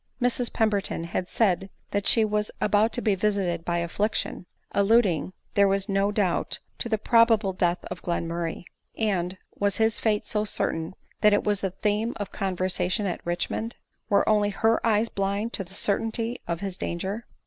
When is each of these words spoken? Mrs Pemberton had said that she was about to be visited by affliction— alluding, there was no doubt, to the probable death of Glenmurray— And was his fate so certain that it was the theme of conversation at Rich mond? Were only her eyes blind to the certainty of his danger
Mrs 0.19 0.51
Pemberton 0.51 1.03
had 1.03 1.27
said 1.29 1.69
that 1.91 2.07
she 2.07 2.25
was 2.25 2.49
about 2.59 2.91
to 2.93 3.03
be 3.03 3.13
visited 3.13 3.63
by 3.63 3.77
affliction— 3.77 4.47
alluding, 4.81 5.31
there 5.53 5.67
was 5.67 5.87
no 5.87 6.11
doubt, 6.11 6.57
to 6.79 6.89
the 6.89 6.97
probable 6.97 7.53
death 7.53 7.85
of 7.85 8.01
Glenmurray— 8.01 8.63
And 8.97 9.37
was 9.53 9.77
his 9.77 9.99
fate 9.99 10.25
so 10.25 10.43
certain 10.43 10.95
that 11.21 11.33
it 11.33 11.43
was 11.43 11.61
the 11.61 11.69
theme 11.69 12.13
of 12.15 12.31
conversation 12.31 13.05
at 13.05 13.23
Rich 13.27 13.51
mond? 13.51 13.75
Were 14.09 14.27
only 14.27 14.49
her 14.49 14.83
eyes 14.83 15.07
blind 15.07 15.53
to 15.53 15.63
the 15.63 15.75
certainty 15.75 16.41
of 16.47 16.61
his 16.61 16.77
danger 16.77 17.27